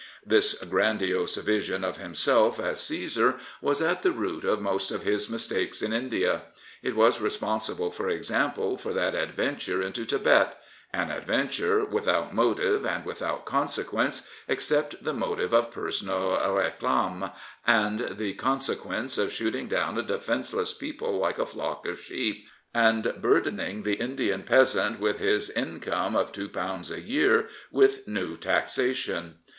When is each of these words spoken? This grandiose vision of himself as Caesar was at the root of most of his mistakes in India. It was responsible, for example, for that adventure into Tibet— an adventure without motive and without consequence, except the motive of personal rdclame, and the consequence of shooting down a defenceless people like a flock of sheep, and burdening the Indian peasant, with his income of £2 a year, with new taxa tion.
This 0.25 0.55
grandiose 0.55 1.35
vision 1.35 1.83
of 1.83 1.97
himself 1.97 2.59
as 2.59 2.79
Caesar 2.79 3.37
was 3.61 3.83
at 3.83 4.01
the 4.01 4.11
root 4.11 4.43
of 4.43 4.59
most 4.59 4.89
of 4.89 5.03
his 5.03 5.29
mistakes 5.29 5.83
in 5.83 5.93
India. 5.93 6.41
It 6.81 6.95
was 6.95 7.21
responsible, 7.21 7.91
for 7.91 8.09
example, 8.09 8.79
for 8.79 8.93
that 8.93 9.13
adventure 9.13 9.79
into 9.79 10.03
Tibet— 10.03 10.57
an 10.91 11.11
adventure 11.11 11.85
without 11.85 12.33
motive 12.33 12.83
and 12.83 13.05
without 13.05 13.45
consequence, 13.45 14.27
except 14.47 15.03
the 15.03 15.13
motive 15.13 15.53
of 15.53 15.69
personal 15.69 16.35
rdclame, 16.35 17.31
and 17.67 17.99
the 18.17 18.33
consequence 18.33 19.19
of 19.19 19.31
shooting 19.31 19.67
down 19.67 19.99
a 19.99 20.01
defenceless 20.01 20.73
people 20.73 21.19
like 21.19 21.37
a 21.37 21.45
flock 21.45 21.85
of 21.85 21.99
sheep, 22.01 22.47
and 22.73 23.13
burdening 23.21 23.83
the 23.83 23.99
Indian 23.99 24.41
peasant, 24.41 24.99
with 24.99 25.19
his 25.19 25.51
income 25.51 26.15
of 26.15 26.31
£2 26.31 26.91
a 26.91 27.01
year, 27.01 27.47
with 27.71 28.07
new 28.07 28.35
taxa 28.35 28.95
tion. 28.95 29.35